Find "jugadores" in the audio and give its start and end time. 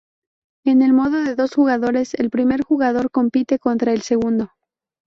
1.53-2.15